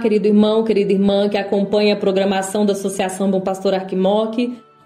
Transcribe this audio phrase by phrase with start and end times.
[0.00, 4.36] Querido irmão, querida irmã que acompanha a programação da Associação Bom Pastor Arquimoc,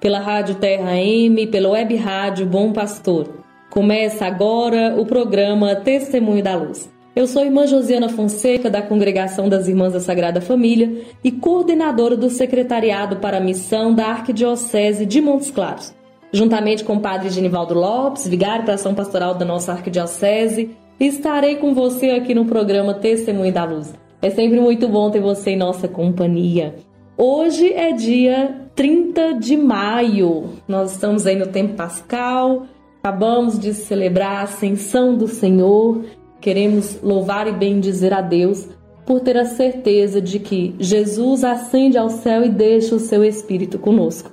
[0.00, 3.28] pela Rádio Terra M, pela Web Rádio Bom Pastor.
[3.70, 6.90] Começa agora o programa Testemunho da Luz.
[7.14, 12.28] Eu sou irmã Josiana Fonseca, da Congregação das Irmãs da Sagrada Família e coordenadora do
[12.28, 15.94] Secretariado para a Missão da Arquidiocese de Montes Claros.
[16.30, 21.72] Juntamente com o Padre Genivaldo Lopes, vigário para ação pastoral da nossa Arquidiocese, estarei com
[21.72, 23.94] você aqui no programa Testemunho da Luz.
[24.22, 26.74] É sempre muito bom ter você em nossa companhia.
[27.16, 30.50] Hoje é dia 30 de maio.
[30.66, 32.66] Nós estamos aí no tempo pascal,
[32.98, 36.04] acabamos de celebrar a ascensão do Senhor.
[36.40, 38.68] Queremos louvar e bendizer a Deus
[39.04, 43.78] por ter a certeza de que Jesus ascende ao céu e deixa o seu espírito
[43.78, 44.30] conosco.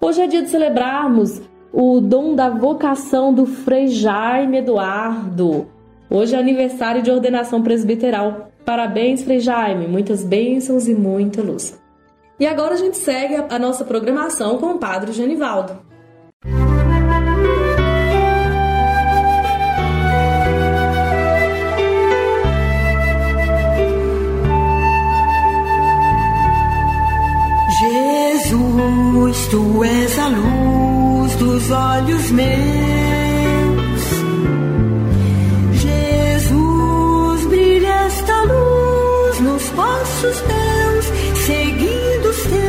[0.00, 1.40] Hoje é dia de celebrarmos
[1.72, 5.68] o dom da vocação do Frei Jaime Eduardo.
[6.10, 8.51] Hoje é aniversário de ordenação presbiteral.
[8.64, 11.80] Parabéns, Frei Jaime, muitas bênçãos e muita luz.
[12.38, 15.78] E agora a gente segue a nossa programação com o Padre Genivaldo.
[27.80, 32.81] Jesus, tu és a luz dos olhos meus.
[39.74, 41.04] Passos teus,
[41.44, 42.62] seguindo os teus.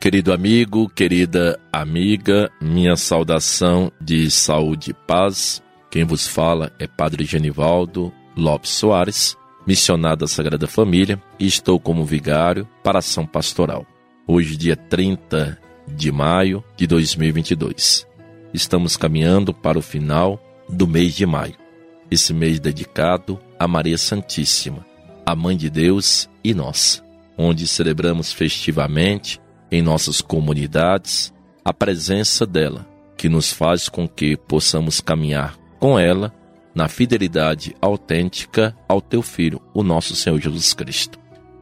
[0.00, 5.62] Querido amigo, querida amiga, minha saudação de saúde e paz.
[5.90, 9.36] Quem vos fala é Padre Genivaldo Lopes Soares,
[9.66, 13.84] missionário da Sagrada Família, e estou como vigário para ação pastoral.
[14.26, 15.58] Hoje, dia 30
[15.88, 18.06] de maio de 2022.
[18.52, 21.67] Estamos caminhando para o final do mês de maio.
[22.10, 24.84] Esse mês dedicado a Maria Santíssima,
[25.26, 27.02] a Mãe de Deus e nós,
[27.36, 31.32] onde celebramos festivamente em nossas comunidades
[31.64, 32.86] a presença dela,
[33.16, 36.32] que nos faz com que possamos caminhar com ela
[36.74, 41.18] na fidelidade autêntica ao teu filho, o nosso Senhor Jesus Cristo.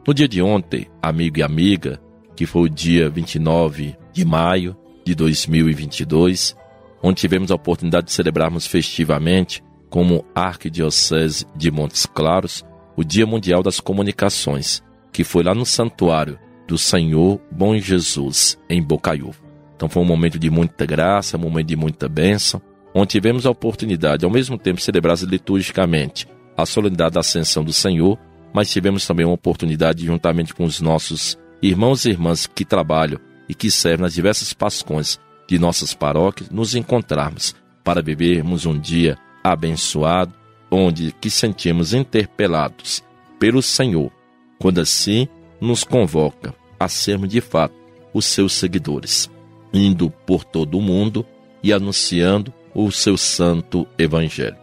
[0.07, 2.01] No dia de ontem, amigo e amiga,
[2.37, 6.57] que foi o dia 29 de maio de 2022,
[7.03, 9.65] onde tivemos a oportunidade de celebrarmos festivamente,
[9.97, 12.63] como Arquidiocese de Montes Claros,
[12.95, 18.83] o Dia Mundial das Comunicações, que foi lá no Santuário do Senhor Bom Jesus, em
[18.83, 19.39] Bocaiúva.
[19.75, 22.61] Então foi um momento de muita graça, um momento de muita bênção,
[22.95, 27.73] onde tivemos a oportunidade, ao mesmo tempo, de celebrar liturgicamente a solenidade da Ascensão do
[27.73, 28.19] Senhor,
[28.53, 33.19] mas tivemos também uma oportunidade, juntamente com os nossos irmãos e irmãs que trabalham
[33.49, 35.19] e que servem nas diversas pascões
[35.49, 39.17] de nossas paróquias, nos encontrarmos para vivermos um dia
[39.53, 40.35] abençoado,
[40.71, 43.03] onde que sentimos interpelados
[43.39, 44.11] pelo Senhor,
[44.59, 45.29] quando assim
[45.61, 47.75] nos convoca a sermos de fato
[48.13, 49.31] os seus seguidores,
[49.73, 51.25] indo por todo o mundo
[51.63, 54.57] e anunciando o seu santo evangelho.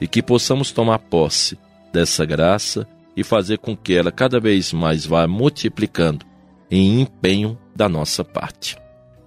[0.00, 1.58] E que possamos tomar posse
[1.92, 6.26] dessa graça e fazer com que ela cada vez mais vá multiplicando
[6.70, 8.76] em empenho da nossa parte.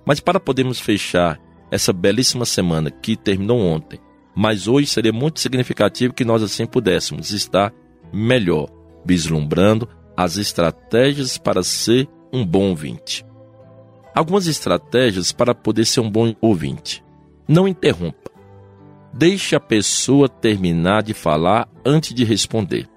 [0.05, 1.39] Mas para podermos fechar
[1.71, 3.99] essa belíssima semana que terminou ontem,
[4.39, 7.73] mas hoje seria muito significativo que nós assim pudéssemos estar
[8.09, 8.69] melhor,
[9.03, 13.25] vislumbrando as estratégias para ser um bom ouvinte.
[14.15, 17.03] Algumas estratégias para poder ser um bom ouvinte.
[17.49, 18.31] Não interrompa.
[19.11, 22.87] Deixe a pessoa terminar de falar antes de responder.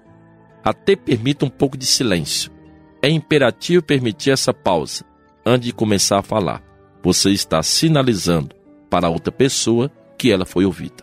[0.63, 2.53] Até permita um pouco de silêncio.
[3.01, 5.03] É imperativo permitir essa pausa
[5.45, 6.63] antes de começar a falar.
[7.03, 8.55] Você está sinalizando
[8.89, 11.02] para a outra pessoa que ela foi ouvida.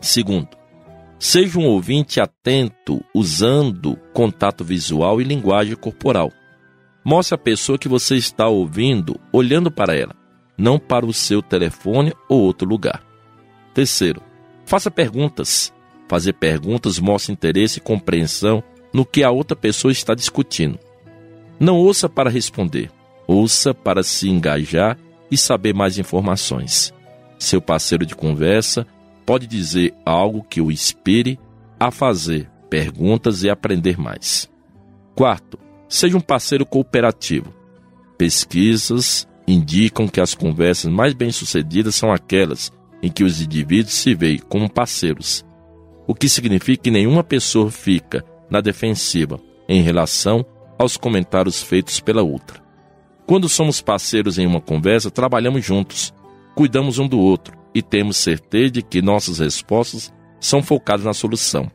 [0.00, 0.60] Segundo,
[1.20, 6.32] Seja um ouvinte atento usando contato visual e linguagem corporal.
[7.04, 10.16] Mostre a pessoa que você está ouvindo olhando para ela,
[10.56, 13.04] não para o seu telefone ou outro lugar.
[13.74, 14.22] Terceiro,
[14.64, 15.70] faça perguntas.
[16.08, 20.78] Fazer perguntas mostra interesse e compreensão no que a outra pessoa está discutindo.
[21.60, 22.90] Não ouça para responder,
[23.26, 24.96] ouça para se engajar
[25.30, 26.94] e saber mais informações.
[27.38, 28.86] Seu parceiro de conversa
[29.30, 31.38] pode dizer algo que o inspire
[31.78, 34.50] a fazer perguntas e aprender mais.
[35.14, 35.56] Quarto,
[35.88, 37.54] seja um parceiro cooperativo.
[38.18, 44.40] Pesquisas indicam que as conversas mais bem-sucedidas são aquelas em que os indivíduos se veem
[44.40, 45.44] como parceiros,
[46.08, 49.38] o que significa que nenhuma pessoa fica na defensiva
[49.68, 50.44] em relação
[50.76, 52.60] aos comentários feitos pela outra.
[53.28, 56.12] Quando somos parceiros em uma conversa, trabalhamos juntos,
[56.56, 61.70] cuidamos um do outro e temos certeza de que nossas respostas são focadas na solução,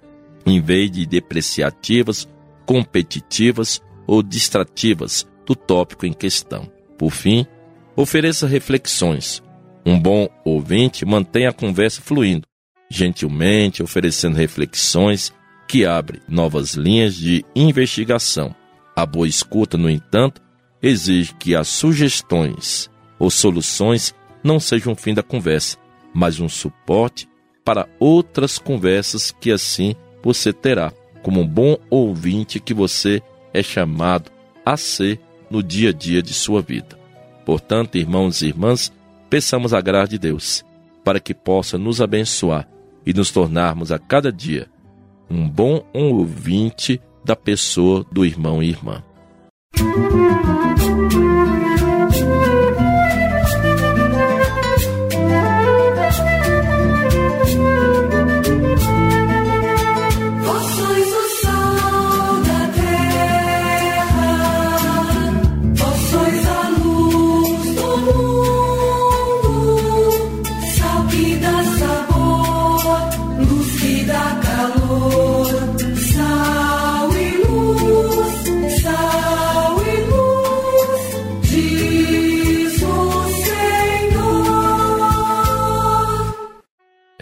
[0.46, 2.28] em vez de depreciativas,
[2.66, 6.70] competitivas ou distrativas do tópico em questão.
[6.98, 7.46] Por fim,
[7.96, 9.42] ofereça reflexões,
[9.86, 12.48] um bom ouvinte mantém a conversa fluindo,
[12.90, 15.34] gentilmente oferecendo reflexões
[15.68, 18.56] que abrem novas linhas de investigação.
[18.96, 20.42] A boa escuta, no entanto,
[20.82, 22.90] exige que as sugestões
[23.20, 24.14] ou soluções
[24.44, 25.78] não sejam o fim da conversa,
[26.16, 27.28] mas um suporte
[27.66, 33.22] para outras conversas que assim você terá, como um bom ouvinte que você
[33.54, 34.32] é chamado
[34.66, 35.20] a ser
[35.52, 36.98] no dia a dia de sua vida.
[37.46, 38.94] Portanto, irmãos e irmãs,
[39.30, 40.64] peçamos a graça de Deus
[41.04, 42.68] para que possa nos abençoar
[43.06, 44.68] e nos tornarmos a cada dia
[45.30, 49.04] um bom ouvinte da pessoa do irmão e irmã.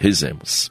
[0.04, 0.70] Rezemos.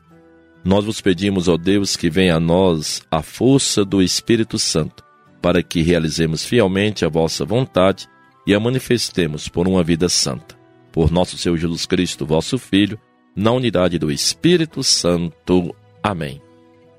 [0.64, 5.04] Nós vos pedimos, ó Deus, que venha a nós a força do Espírito Santo,
[5.42, 8.08] para que realizemos fielmente a vossa vontade
[8.46, 10.56] e a manifestemos por uma vida santa.
[10.92, 13.00] Por nosso Senhor Jesus Cristo, vosso Filho,
[13.36, 15.76] na unidade do Espírito Santo.
[16.04, 16.40] Amém.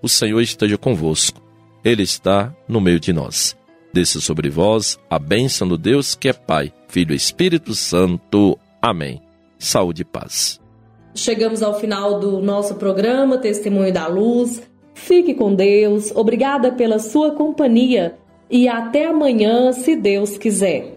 [0.02, 1.40] O Senhor esteja convosco.
[1.84, 3.56] Ele está no meio de nós.
[3.92, 8.58] Desça sobre vós a bênção do Deus que é Pai, Filho e Espírito Santo.
[8.82, 9.22] Amém.
[9.56, 10.63] Saúde e paz.
[11.14, 14.60] Chegamos ao final do nosso programa Testemunho da Luz.
[14.94, 18.16] Fique com Deus, obrigada pela sua companhia
[18.50, 20.96] e até amanhã, se Deus quiser.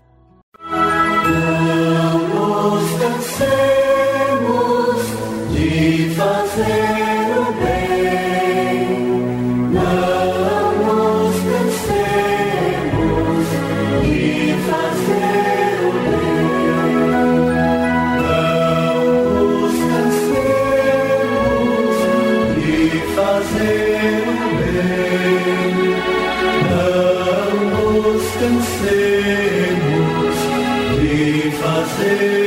[28.48, 30.36] vencemos
[31.04, 32.47] e fazemos.